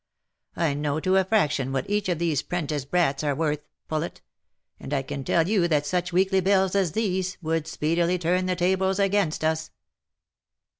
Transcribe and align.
I 0.55 0.73
know 0.73 0.99
to 0.99 1.17
a 1.17 1.23
fraction 1.23 1.71
what 1.71 1.87
each 1.87 2.09
of 2.09 2.17
these 2.17 2.41
'prentice 2.41 2.85
brats 2.85 3.23
are 3.23 3.35
worth, 3.35 3.67
Poulet, 3.87 4.19
and 4.79 4.95
I 4.95 5.03
can 5.03 5.23
tell 5.23 5.47
you 5.47 5.67
that 5.67 5.85
such 5.85 6.11
weekly 6.11 6.39
bills 6.39 6.73
as 6.75 6.93
these 6.93 7.37
would 7.43 7.67
speedily 7.67 8.17
turn 8.17 8.47
the 8.47 8.55
tables 8.55 8.97
against 8.97 9.43
us." 9.43 9.69